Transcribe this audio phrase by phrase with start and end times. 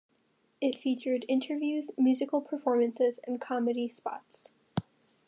[0.59, 4.49] It featured interviews, musical performances and comedy spots.